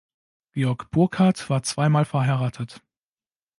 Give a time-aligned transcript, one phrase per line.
[0.53, 2.81] Georg Burckhardt war zweimal verheiratet.